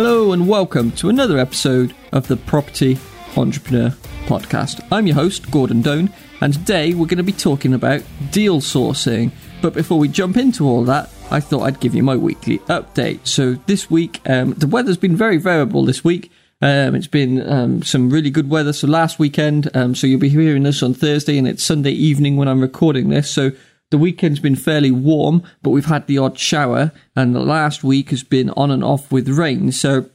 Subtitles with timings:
[0.00, 2.96] Hello and welcome to another episode of the Property
[3.36, 3.90] Entrepreneur
[4.26, 4.86] Podcast.
[4.92, 6.08] I'm your host, Gordon Doan,
[6.40, 9.32] and today we're going to be talking about deal sourcing.
[9.60, 13.26] But before we jump into all that, I thought I'd give you my weekly update.
[13.26, 16.30] So this week, um, the weather's been very variable this week.
[16.62, 18.72] Um, it's been um, some really good weather.
[18.72, 22.36] So last weekend, um, so you'll be hearing this on Thursday, and it's Sunday evening
[22.36, 23.28] when I'm recording this.
[23.28, 23.50] So
[23.90, 28.10] the weekend's been fairly warm, but we've had the odd shower, and the last week
[28.10, 29.72] has been on and off with rain.
[29.72, 30.10] So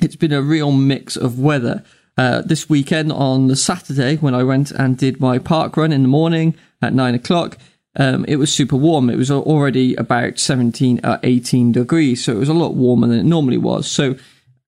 [0.00, 1.84] it's been a real mix of weather.
[2.16, 6.02] Uh, this weekend on the Saturday, when I went and did my park run in
[6.02, 7.58] the morning at nine o'clock,
[7.96, 9.10] um, it was super warm.
[9.10, 13.06] It was already about 17 or uh, 18 degrees, so it was a lot warmer
[13.06, 13.90] than it normally was.
[13.90, 14.16] So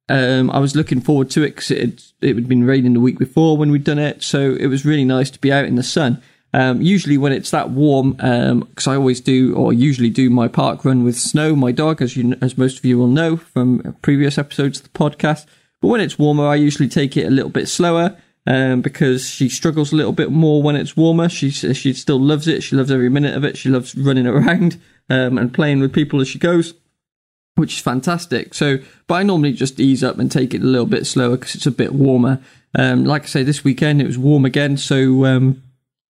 [0.08, 3.18] um, I was looking forward to it because it, it had been raining the week
[3.18, 4.22] before when we'd done it.
[4.22, 6.22] So it was really nice to be out in the sun.
[6.54, 10.46] Um, usually when it's that warm, because um, I always do or usually do my
[10.46, 13.96] park run with Snow, my dog, as you as most of you will know from
[14.02, 15.46] previous episodes of the podcast.
[15.80, 18.16] But when it's warmer, I usually take it a little bit slower
[18.46, 21.28] um, because she struggles a little bit more when it's warmer.
[21.28, 22.62] She she still loves it.
[22.62, 23.56] She loves every minute of it.
[23.56, 26.74] She loves running around um, and playing with people as she goes,
[27.56, 28.54] which is fantastic.
[28.54, 31.56] So, but I normally just ease up and take it a little bit slower because
[31.56, 32.40] it's a bit warmer.
[32.78, 35.63] Um, like I say, this weekend it was warm again, so um,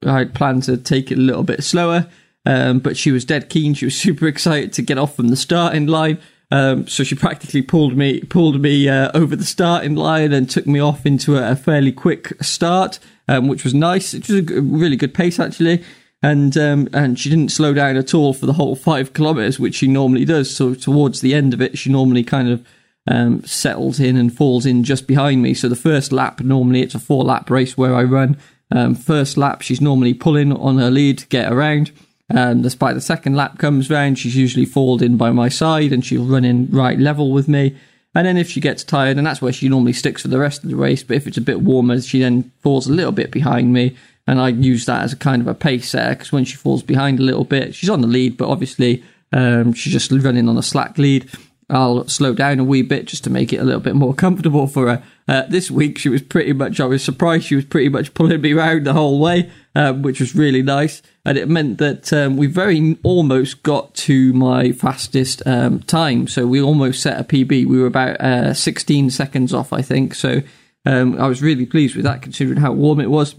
[0.07, 2.07] I planned to take it a little bit slower,
[2.47, 3.75] um, but she was dead keen.
[3.75, 6.19] She was super excited to get off from the starting line.
[6.51, 10.67] Um, so she practically pulled me pulled me uh, over the starting line and took
[10.67, 14.15] me off into a, a fairly quick start, um, which was nice.
[14.15, 15.83] It was a really good pace actually,
[16.23, 19.75] and um, and she didn't slow down at all for the whole five kilometers, which
[19.75, 20.55] she normally does.
[20.55, 22.65] So towards the end of it, she normally kind of
[23.07, 25.55] um, settles in and falls in just behind me.
[25.55, 28.37] So the first lap normally it's a four lap race where I run.
[28.71, 31.93] Um, first lap, she's normally pulling on her lead to get around.
[32.31, 36.05] Um, despite the second lap comes round, she's usually falled in by my side and
[36.05, 37.77] she'll run in right level with me.
[38.15, 40.63] And then if she gets tired, and that's where she normally sticks for the rest
[40.63, 43.33] of the race, but if it's a bit warmer, she then falls a little bit
[43.33, 43.97] behind me.
[44.27, 46.83] And I use that as a kind of a pace there because when she falls
[46.83, 49.03] behind a little bit, she's on the lead, but obviously
[49.33, 51.29] um, she's just running on a slack lead.
[51.71, 54.67] I'll slow down a wee bit just to make it a little bit more comfortable
[54.67, 55.03] for her.
[55.27, 58.43] Uh, this week, she was pretty much, I was surprised she was pretty much pulling
[58.43, 61.01] me around the whole way, um, which was really nice.
[61.25, 66.29] And it meant that um, we very almost got to my fastest um, time.
[66.29, 67.67] So we almost set a PB.
[67.67, 70.15] We were about uh, 16 seconds off, I think.
[70.15, 70.43] So
[70.85, 73.35] um, I was really pleased with that considering how warm it was.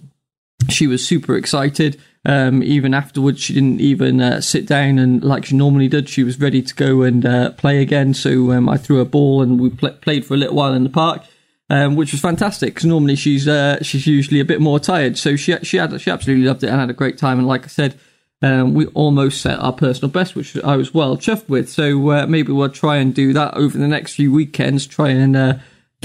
[0.70, 2.02] She was super excited.
[2.26, 6.10] Um, even afterwards, she didn't even uh, sit down and like she normally did.
[6.10, 8.14] She was ready to go and uh, play again.
[8.14, 10.84] So um, I threw a ball and we pl- played for a little while in
[10.84, 11.24] the park
[11.70, 15.18] um, which was fantastic because normally she's uh, she's usually a bit more tired.
[15.18, 17.40] So she she had she absolutely loved it and had a great time.
[17.40, 18.00] And like I said,
[18.42, 21.70] um, we almost set our personal best, which I was well chuffed with.
[21.70, 24.86] So uh, maybe we'll try and do that over the next few weekends.
[24.86, 25.54] Try and uh,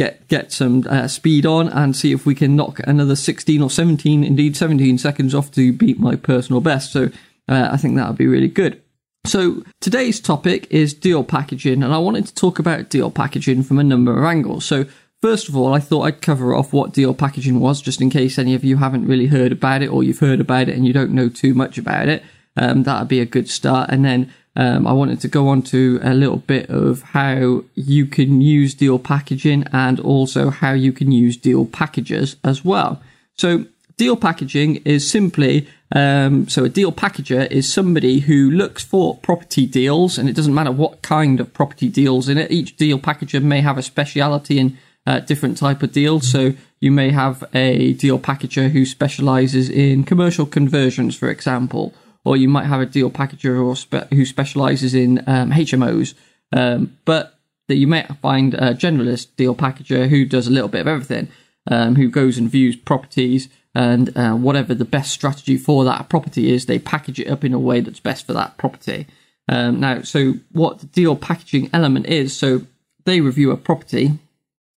[0.01, 3.69] get get some uh, speed on and see if we can knock another 16 or
[3.69, 6.91] 17, indeed 17 seconds off to beat my personal best.
[6.91, 7.11] So
[7.49, 8.81] uh, I think that would be really good.
[9.27, 13.79] So today's topic is deal packaging, and I wanted to talk about deal packaging from
[13.79, 14.65] a number of angles.
[14.65, 14.87] So
[15.21, 18.39] First of all, I thought I'd cover off what deal packaging was, just in case
[18.39, 20.95] any of you haven't really heard about it or you've heard about it and you
[20.95, 22.23] don't know too much about it.
[22.57, 23.91] Um, that'd be a good start.
[23.91, 28.07] And then um, I wanted to go on to a little bit of how you
[28.07, 33.01] can use deal packaging and also how you can use deal packages as well.
[33.37, 33.67] So
[33.97, 39.67] deal packaging is simply um, so a deal packager is somebody who looks for property
[39.67, 42.51] deals, and it doesn't matter what kind of property deals in it.
[42.51, 46.31] Each deal packager may have a speciality in uh, different type of deals.
[46.31, 51.93] So you may have a deal packager who specializes in commercial conversions, for example,
[52.25, 56.15] or you might have a deal packager spe- who specializes in um, HMOs.
[56.53, 57.35] Um, but
[57.69, 61.29] that you may find a generalist deal packager who does a little bit of everything,
[61.71, 66.53] um, who goes and views properties and uh, whatever the best strategy for that property
[66.53, 69.07] is, they package it up in a way that's best for that property.
[69.49, 72.63] Um, now, so what the deal packaging element is, so
[73.05, 74.19] they review a property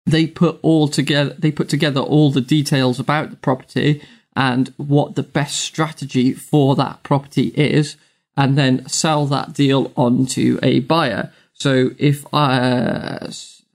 [0.06, 4.02] they put all together they put together all the details about the property
[4.36, 7.98] and what the best strategy for that property is
[8.38, 11.32] and then sell that deal on to a buyer.
[11.54, 13.28] So if uh,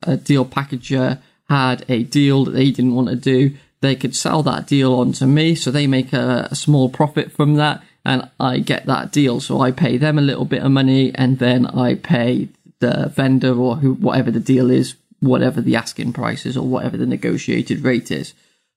[0.03, 4.43] a deal packager had a deal that they didn't want to do they could sell
[4.43, 8.29] that deal on to me so they make a, a small profit from that and
[8.39, 9.41] I get that deal.
[9.41, 12.49] So I pay them a little bit of money and then I pay
[12.79, 16.97] the vendor or who whatever the deal is whatever the asking price is or whatever
[16.97, 18.35] the negotiated rate is.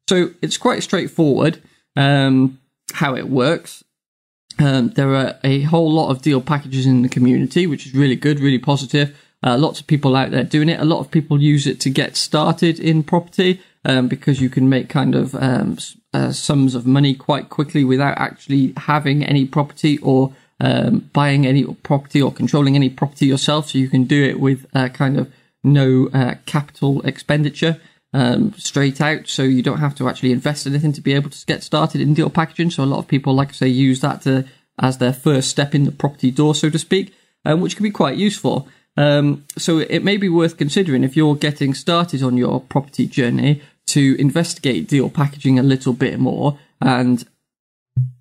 [0.08, 1.62] So it's quite straightforward
[1.96, 2.60] um,
[2.94, 3.84] how it works.
[4.58, 8.16] Um, there are a whole lot of deal packages in the community, which is really
[8.16, 9.18] good, really positive.
[9.42, 10.80] Uh, lots of people out there doing it.
[10.80, 14.68] A lot of people use it to get started in property um, because you can
[14.68, 15.78] make kind of um,
[16.14, 21.64] uh, sums of money quite quickly without actually having any property or um, buying any
[21.64, 23.70] property or controlling any property yourself.
[23.70, 25.32] So you can do it with uh, kind of
[25.64, 27.80] no uh, capital expenditure
[28.14, 29.28] um, straight out.
[29.28, 32.14] So you don't have to actually invest anything to be able to get started in
[32.14, 32.72] deal packaging.
[32.72, 34.46] So a lot of people, like I say, use that to
[34.80, 37.14] as their first step in the property door, so to speak,
[37.46, 38.68] um, which can be quite useful.
[38.96, 43.62] Um, so it may be worth considering if you're getting started on your property journey
[43.88, 47.26] to investigate deal packaging a little bit more and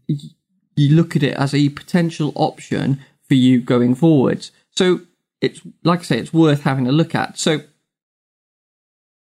[0.07, 4.51] you look at it as a potential option for you going forwards.
[4.71, 5.03] So
[5.41, 7.39] it's like I say, it's worth having a look at.
[7.39, 7.63] So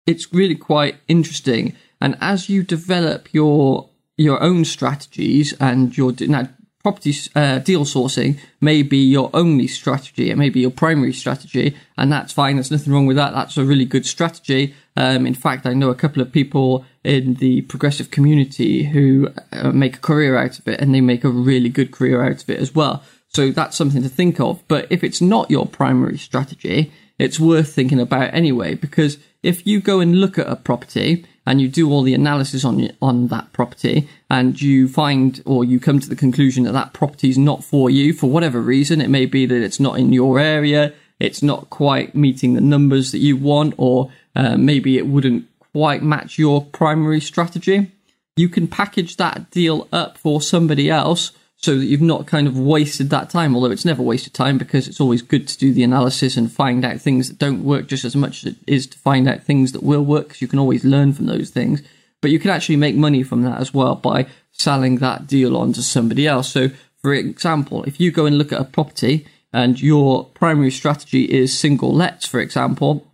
[0.06, 1.76] it's really quite interesting.
[2.00, 6.48] And as you develop your your own strategies and your now
[6.82, 11.76] property uh, deal sourcing may be your only strategy, it may be your primary strategy,
[11.98, 12.56] and that's fine.
[12.56, 13.34] There's nothing wrong with that.
[13.34, 14.74] That's a really good strategy.
[14.96, 19.72] Um, in fact, I know a couple of people in the progressive community who uh,
[19.72, 22.50] make a career out of it, and they make a really good career out of
[22.50, 23.02] it as well.
[23.28, 24.62] So that's something to think of.
[24.68, 29.80] But if it's not your primary strategy, it's worth thinking about anyway, because if you
[29.80, 33.52] go and look at a property and you do all the analysis on on that
[33.52, 37.62] property and you find or you come to the conclusion that that property is not
[37.62, 41.44] for you for whatever reason, it may be that it's not in your area, it's
[41.44, 46.38] not quite meeting the numbers that you want, or uh, maybe it wouldn't quite match
[46.38, 47.92] your primary strategy.
[48.36, 52.58] You can package that deal up for somebody else so that you've not kind of
[52.58, 53.54] wasted that time.
[53.54, 56.84] Although it's never wasted time because it's always good to do the analysis and find
[56.84, 59.72] out things that don't work just as much as it is to find out things
[59.72, 61.82] that will work because you can always learn from those things.
[62.20, 65.72] But you can actually make money from that as well by selling that deal on
[65.74, 66.48] to somebody else.
[66.50, 71.24] So, for example, if you go and look at a property and your primary strategy
[71.24, 73.06] is single lets, for example,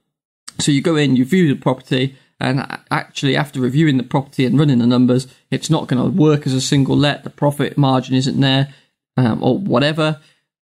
[0.58, 4.58] so you go in, you view the property, and actually, after reviewing the property and
[4.58, 7.22] running the numbers, it's not going to work as a single let.
[7.22, 8.74] The profit margin isn't there,
[9.16, 10.20] um, or whatever.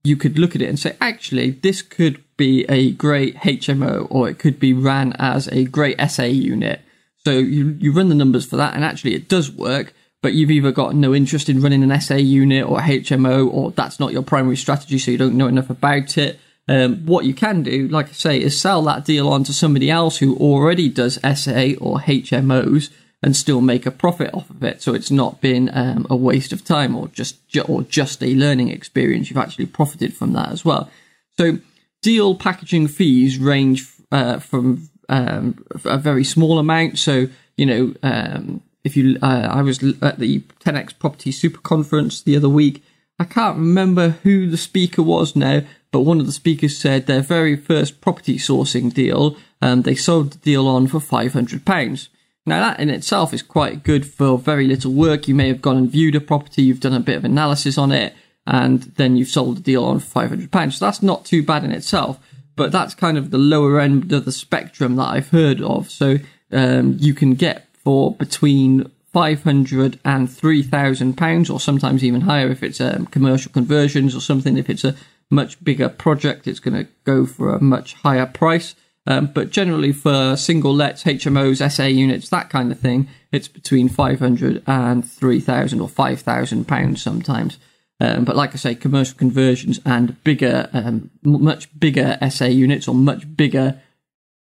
[0.02, 4.28] You could look at it and say, actually, this could be a great HMO, or
[4.28, 6.82] it could be ran as a great SA unit.
[7.25, 9.94] So you you run the numbers for that, and actually, it does work.
[10.20, 13.99] But you've either got no interest in running an SA unit or HMO, or that's
[13.99, 16.38] not your primary strategy, so you don't know enough about it
[16.69, 19.90] um, what you can do, like I say, is sell that deal on to somebody
[19.90, 22.90] else who already does SA or HMOs
[23.22, 24.82] and still make a profit off of it.
[24.82, 27.38] So it's not been um, a waste of time or just
[27.69, 29.31] or just a learning experience.
[29.31, 30.90] You've actually profited from that as well.
[31.38, 31.58] So
[32.02, 36.99] deal packaging fees range uh, from um, a very small amount.
[36.99, 42.20] So you know, um, if you, uh, I was at the 10x Property Super Conference
[42.22, 42.82] the other week.
[43.19, 45.62] I can't remember who the speaker was now,
[45.94, 50.32] but one of the speakers said their very first property sourcing deal, um, they sold
[50.32, 52.08] the deal on for £500.
[52.44, 55.29] Now, that in itself is quite good for very little work.
[55.29, 57.93] You may have gone and viewed a property, you've done a bit of analysis on
[57.93, 58.12] it,
[58.44, 60.73] and then you've sold the deal on for £500.
[60.73, 62.19] So that's not too bad in itself,
[62.56, 65.93] but that's kind of the lower end of the spectrum that I've heard of.
[65.93, 66.17] So
[66.50, 72.64] um, you can get for between 500 and 3,000 pounds, or sometimes even higher if
[72.64, 74.58] it's um, commercial conversions or something.
[74.58, 74.96] If it's a
[75.34, 78.74] much bigger project, it's going to go for a much higher price.
[79.06, 83.88] Um, but generally, for single lets, HMOs, SA units, that kind of thing, it's between
[83.88, 87.58] 500 and 3,000 or 5,000 pounds sometimes.
[88.00, 92.94] Um, but like I say, commercial conversions and bigger, um, much bigger SA units or
[92.94, 93.81] much bigger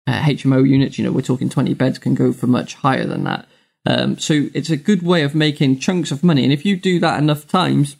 [0.08, 3.24] uh, HMO units, you know, we're talking 20 beds, can go for much higher than
[3.24, 3.48] that.
[3.88, 6.44] Um, so it's a good way of making chunks of money.
[6.44, 7.98] And if you do that enough times,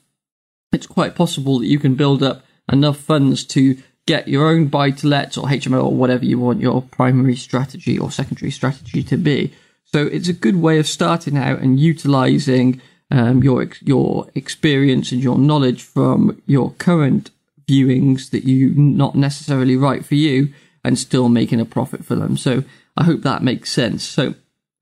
[0.72, 4.92] it's quite possible that you can build up enough funds to get your own buy
[4.92, 9.18] to let or HMO or whatever you want your primary strategy or secondary strategy to
[9.18, 9.54] be.
[9.86, 12.82] So it's a good way of starting out and utilizing
[13.12, 17.32] um, your your experience and your knowledge from your current
[17.68, 20.54] viewings that you not necessarily right for you
[20.84, 22.38] and still making a profit for them.
[22.38, 22.64] So
[22.96, 24.04] I hope that makes sense.
[24.04, 24.36] So,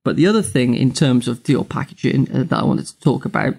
[0.03, 3.25] but the other thing in terms of deal packaging uh, that I wanted to talk
[3.25, 3.55] about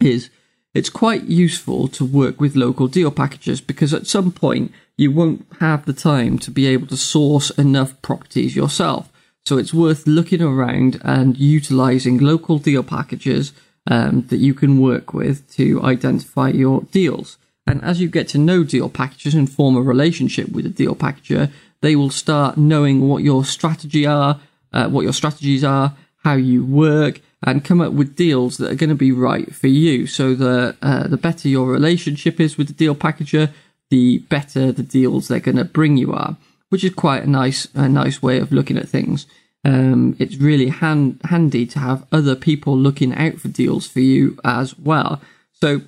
[0.00, 0.30] is
[0.74, 5.46] it's quite useful to work with local deal packages because at some point you won't
[5.60, 9.10] have the time to be able to source enough properties yourself.
[9.44, 13.52] So it's worth looking around and utilizing local deal packages
[13.86, 17.38] um, that you can work with to identify your deals.
[17.66, 20.94] And as you get to know deal packages and form a relationship with a deal
[20.94, 21.50] packager,
[21.80, 24.40] they will start knowing what your strategy are,
[24.72, 28.76] uh, what your strategies are, how you work, and come up with deals that are
[28.76, 30.06] going to be right for you.
[30.06, 33.52] So the uh, the better your relationship is with the deal packager,
[33.90, 36.36] the better the deals they're going to bring you are,
[36.68, 39.26] which is quite a nice, a nice way of looking at things.
[39.64, 44.38] Um, it's really hand, handy to have other people looking out for deals for you
[44.44, 45.20] as well.
[45.52, 45.82] So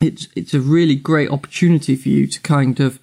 [0.00, 3.00] it's it's a really great opportunity for you to kind of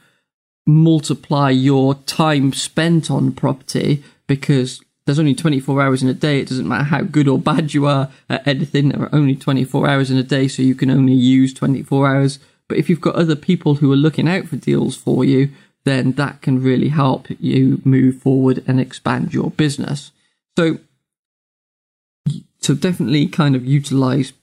[0.67, 6.39] multiply your time spent on property because there's only 24 hours in a day.
[6.39, 8.89] It doesn't matter how good or bad you are at anything.
[8.89, 12.39] There are only 24 hours in a day, so you can only use 24 hours.
[12.67, 15.49] But if you've got other people who are looking out for deals for you,
[15.83, 20.11] then that can really help you move forward and expand your business.
[20.57, 20.77] So,
[22.59, 24.33] so definitely kind of utilize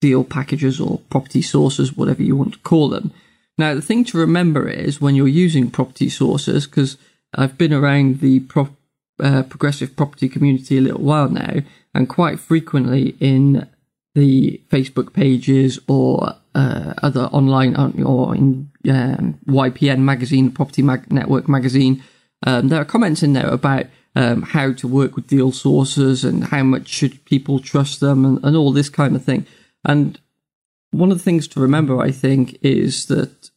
[0.00, 3.12] deal packages or property sources, whatever you want to call them.
[3.58, 6.96] Now, the thing to remember is when you're using property sources, because
[7.34, 8.76] I've been around the pro-
[9.22, 11.60] uh, progressive property community a little while now,
[11.94, 13.68] and quite frequently in
[14.14, 21.12] the Facebook pages or uh, other online uh, or in um, YPN magazine, Property Mag-
[21.12, 22.02] Network magazine,
[22.46, 26.44] um, there are comments in there about um, how to work with deal sources and
[26.44, 29.46] how much should people trust them and, and all this kind of thing.
[29.84, 30.18] And
[30.90, 33.50] one of the things to remember, I think, is that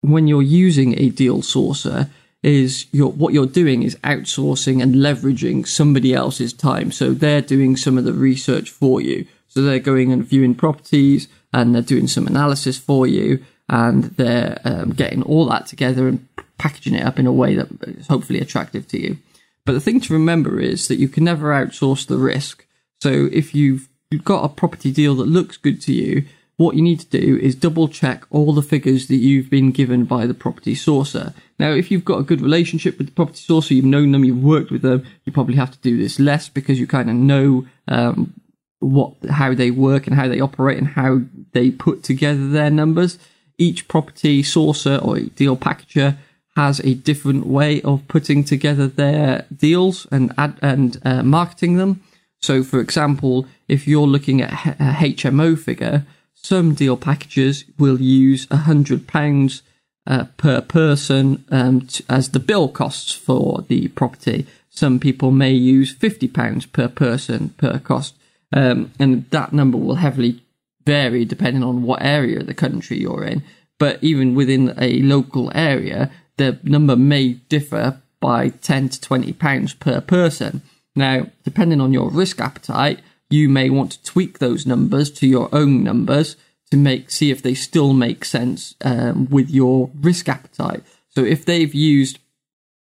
[0.00, 2.08] when you're using a deal sourcer,
[2.42, 6.92] is you're, what you're doing is outsourcing and leveraging somebody else's time.
[6.92, 9.26] So they're doing some of the research for you.
[9.48, 14.60] So they're going and viewing properties and they're doing some analysis for you and they're
[14.64, 16.26] um, getting all that together and
[16.58, 19.18] packaging it up in a way that is hopefully attractive to you.
[19.64, 22.66] But the thing to remember is that you can never outsource the risk.
[23.02, 26.24] So if you've you've got a property deal that looks good to you,
[26.58, 30.04] what you need to do is double check all the figures that you've been given
[30.04, 31.32] by the property sourcer.
[31.56, 34.42] Now, if you've got a good relationship with the property sourcer, you've known them, you've
[34.42, 37.64] worked with them, you probably have to do this less because you kind of know
[37.86, 38.34] um,
[38.80, 41.20] what how they work and how they operate and how
[41.52, 43.20] they put together their numbers.
[43.56, 46.18] Each property sourcer or deal packager
[46.56, 52.02] has a different way of putting together their deals and ad, and uh, marketing them.
[52.40, 56.04] So, for example, if you're looking at a HMO figure,
[56.42, 59.62] some deal packages will use a hundred pounds
[60.06, 64.46] uh, per person um, t- as the bill costs for the property.
[64.70, 68.14] Some people may use fifty pounds per person per cost,
[68.52, 70.42] um, and that number will heavily
[70.86, 73.42] vary depending on what area of the country you're in.
[73.78, 79.74] But even within a local area, the number may differ by ten to twenty pounds
[79.74, 80.62] per person.
[80.96, 85.48] Now, depending on your risk appetite, you may want to tweak those numbers to your
[85.52, 86.36] own numbers
[86.70, 90.82] to make see if they still make sense um, with your risk appetite.
[91.10, 92.18] So if they've used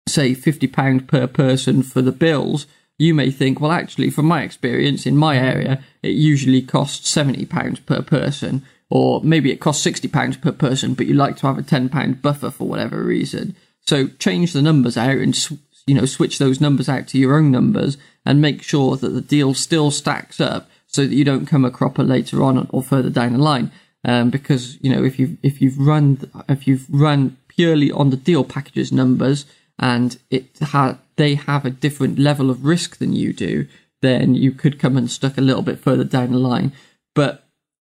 [0.08, 2.68] say fifty pound per person for the bills,
[2.98, 7.46] you may think, well, actually, from my experience in my area, it usually costs seventy
[7.46, 11.48] pounds per person, or maybe it costs sixty pounds per person, but you like to
[11.48, 13.56] have a ten pound buffer for whatever reason.
[13.88, 15.36] So change the numbers out and
[15.86, 19.22] you know, switch those numbers out to your own numbers and make sure that the
[19.22, 23.10] deal still stacks up so that you don't come a cropper later on or further
[23.10, 23.72] down the line.
[24.04, 28.18] Um, because, you know, if you've, if you've run, if you've run purely on the
[28.18, 29.46] deal packages numbers
[29.78, 33.68] and it ha- they have a different level of risk than you do,
[34.02, 36.72] then you could come and stuck a little bit further down the line.
[37.14, 37.48] But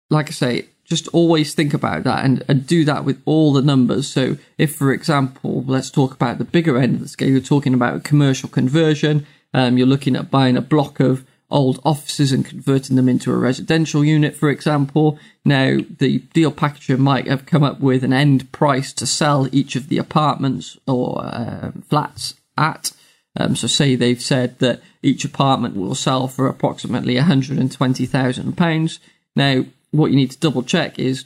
[0.09, 3.61] like I say, just always think about that and, and do that with all the
[3.61, 4.09] numbers.
[4.09, 7.73] So if, for example, let's talk about the bigger end of the scale, you're talking
[7.73, 9.25] about commercial conversion.
[9.53, 13.37] Um, you're looking at buying a block of old offices and converting them into a
[13.37, 15.17] residential unit, for example.
[15.45, 19.77] Now, the deal packager might have come up with an end price to sell each
[19.77, 22.91] of the apartments or um, flats at.
[23.37, 28.99] Um, so say they've said that each apartment will sell for approximately £120,000.
[29.37, 31.25] Now, what you need to double check is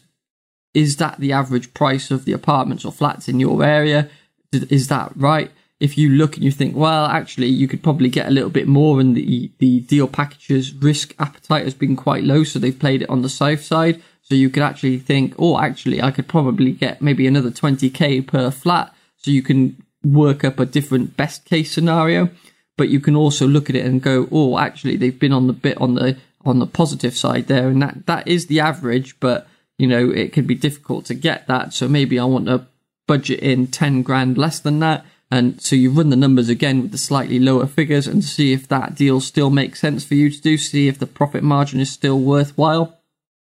[0.73, 4.09] is that the average price of the apartments or flats in your area?
[4.51, 5.49] Is that right?
[5.79, 8.67] If you look and you think, well, actually, you could probably get a little bit
[8.67, 13.01] more, and the the deal packages risk appetite has been quite low, so they've played
[13.01, 14.01] it on the safe side.
[14.21, 18.49] So you could actually think, oh, actually, I could probably get maybe another 20k per
[18.49, 18.93] flat.
[19.17, 22.29] So you can work up a different best case scenario.
[22.77, 25.53] But you can also look at it and go, oh, actually, they've been on the
[25.53, 29.19] bit on the on the positive side there, and that that is the average.
[29.19, 29.47] But
[29.77, 31.73] you know, it can be difficult to get that.
[31.73, 32.67] So maybe I want to
[33.07, 35.05] budget in ten grand less than that.
[35.31, 38.67] And so you run the numbers again with the slightly lower figures and see if
[38.67, 40.57] that deal still makes sense for you to do.
[40.57, 42.99] See if the profit margin is still worthwhile.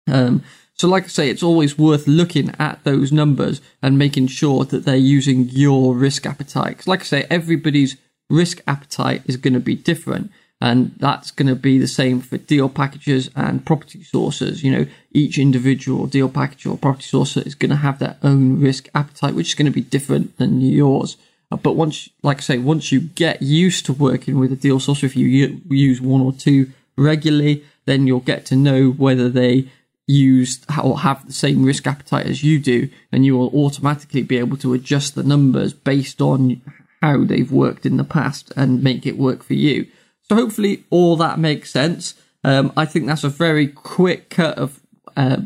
[0.06, 0.42] Um,
[0.74, 4.84] so, like I say, it's always worth looking at those numbers and making sure that
[4.84, 6.76] they're using your risk appetite.
[6.76, 7.96] Because, like I say, everybody's
[8.28, 10.30] risk appetite is going to be different.
[10.60, 14.64] And that's going to be the same for deal packages and property sources.
[14.64, 18.58] You know, each individual deal package or property source is going to have their own
[18.58, 21.18] risk appetite, which is going to be different than yours.
[21.52, 24.80] Uh, but once, like I say, once you get used to working with a deal
[24.80, 29.68] source, if you use one or two regularly, then you'll get to know whether they
[30.06, 34.38] use or have the same risk appetite as you do, and you will automatically be
[34.38, 36.60] able to adjust the numbers based on
[37.02, 39.86] how they've worked in the past and make it work for you.
[40.28, 42.14] So hopefully all that makes sense.
[42.44, 44.80] Um, I think that's a very quick cut of,
[45.16, 45.38] uh,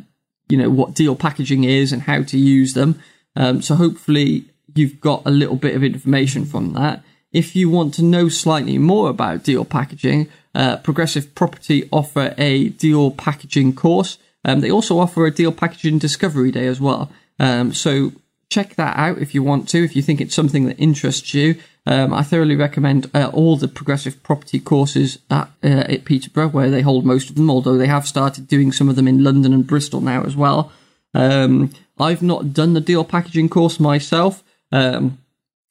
[0.48, 3.00] you know, what deal packaging is and how to use them.
[3.36, 4.44] Um, so hopefully
[4.74, 7.02] you've got a little bit of information from that.
[7.32, 12.70] If you want to know slightly more about deal packaging, uh, Progressive Property offer a
[12.70, 14.18] deal packaging course.
[14.44, 17.10] Um, they also offer a deal packaging discovery day as well.
[17.38, 18.12] Um, so
[18.50, 21.56] check that out if you want to, if you think it's something that interests you.
[21.86, 26.70] Um, I thoroughly recommend uh, all the progressive property courses at, uh, at Peterborough, where
[26.70, 29.54] they hold most of them, although they have started doing some of them in London
[29.54, 30.70] and Bristol now as well.
[31.14, 34.42] Um, I've not done the deal packaging course myself.
[34.70, 35.18] Um,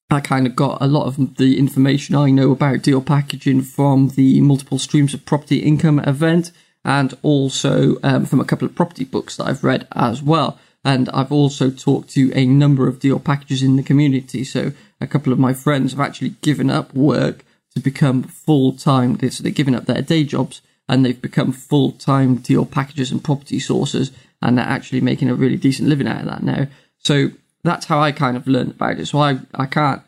[0.09, 4.09] I kind of got a lot of the information I know about deal packaging from
[4.09, 6.51] the multiple streams of property income event
[6.83, 10.57] and also um, from a couple of property books that I've read as well.
[10.83, 14.43] And I've also talked to a number of deal packages in the community.
[14.43, 14.71] So
[15.01, 17.43] a couple of my friends have actually given up work
[17.75, 19.19] to become full time.
[19.29, 23.23] So they've given up their day jobs and they've become full time deal packages and
[23.23, 24.11] property sources.
[24.41, 26.67] And they're actually making a really decent living out of that now.
[26.99, 27.31] So
[27.63, 29.07] that's how I kind of learned about it.
[29.07, 30.01] So I, I can't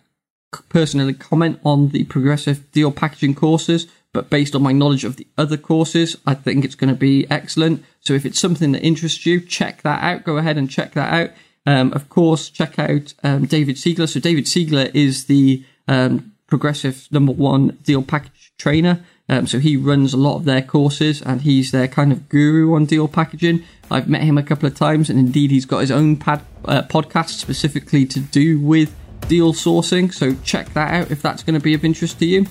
[0.70, 5.27] personally comment on the progressive deal packaging courses, but based on my knowledge of the
[5.38, 7.84] other courses, I think it's going to be excellent.
[8.01, 10.24] So if it's something that interests you, check that out.
[10.24, 11.36] Go ahead and check that out.
[11.65, 14.10] Um, of course, check out um, David Siegler.
[14.10, 19.03] So David Siegler is the um, progressive number one deal package trainer.
[19.30, 22.75] Um, so he runs a lot of their courses and he's their kind of guru
[22.75, 23.63] on deal packaging.
[23.89, 26.82] I've met him a couple of times and indeed he's got his own pad, uh,
[26.84, 28.94] podcast specifically to do with
[29.30, 30.13] deal sourcing.
[30.13, 32.46] So check that out if that's going to be of interest to you.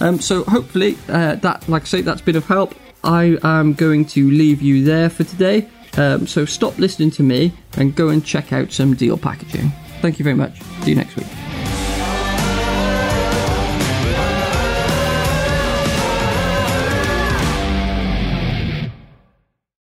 [0.00, 2.74] Um, so hopefully uh, that, like I say, that's been of help.
[3.04, 5.68] I am going to leave you there for today.
[5.96, 9.70] Um, so stop listening to me and go and check out some deal packaging.
[10.00, 10.60] Thank you very much.
[10.82, 11.26] See you next week.